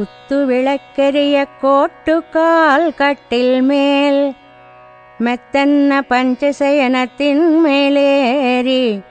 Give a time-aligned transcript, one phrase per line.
[0.00, 4.34] குத்து விளக்கெரிய கோட்டுக்கால் கட்டில் மேல்
[5.20, 9.02] மெத்தன்ன பஞ்சசயனத்தின் மேலேறி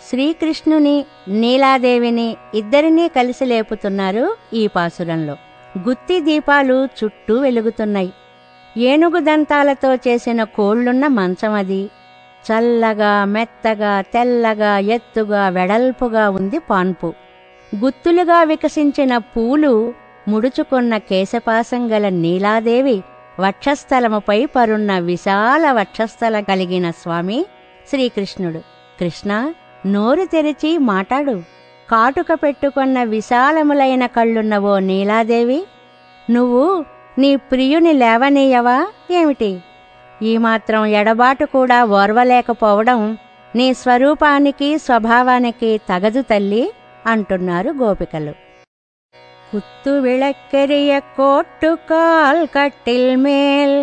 [0.00, 5.36] శ్రీకృష్ణుని నీలాదేవిని ఇద్దరినీ కలిసి లేపుతున్నారు ఈ పాసురంలో
[5.78, 8.12] గుత్తి దీపాలు చుట్టూ వెలుగుతున్నాయి
[8.76, 11.90] ఏనుగు దంతాలతో చేసిన కోళ్లున్న మంచం అది
[12.44, 17.14] చల్లగా మెత్తగా తెల్లగా ఎత్తుగా వెడల్పుగా ఉంది పాన్పు
[17.79, 19.93] గుత్తులుగా వికసించిన పూలు
[20.27, 23.03] ముడుచుకున్న కేశపాసం గల నీలాదేవి
[23.39, 27.45] వక్షస్థలముపై పరున్న విశాల వక్షస్థల కలిగిన స్వామి
[27.89, 28.59] శ్రీకృష్ణుడు.
[28.99, 29.53] కృష్ణ
[29.85, 31.41] నోరు తెరిచి మాటాడు
[31.91, 35.63] కాటుక పెట్టుకున్న విశాలములైన కళ్ళున్నవో నీలాదేవి
[36.29, 36.85] నువ్వు
[37.17, 38.87] నీ ప్రియుని లేవనీయవా?
[39.11, 39.61] ఏమిటి?
[40.23, 43.17] ఈ మాత్రం ఎడబాటు కూడా ఓర్వలేకపోవడం
[43.55, 46.71] నీ స్వరూపానికి స్వభావానికి తగదు తల్లి.
[47.04, 48.34] అంటున్నారు గోపికలు
[49.50, 53.76] குத்து விளக்கெரிய கோட்டுக்கால் கட்டில் மேல்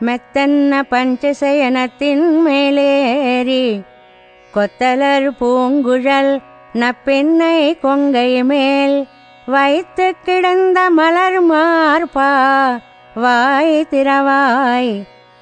[0.00, 3.64] மெத்தன்ன பஞ்சசயனத்தின் மேலேறி
[4.54, 6.32] கொத்தலர் பூங்குழல்
[6.74, 8.96] நப்பெண்ணை கொங்கை மேல்
[9.46, 12.30] வைத்து கிடந்த மலர் மார்பா
[13.16, 14.92] வாய் திறவாய்